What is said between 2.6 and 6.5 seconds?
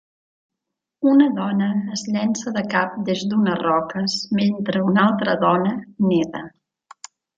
cap des d'unes roques mentre una altra dona neda.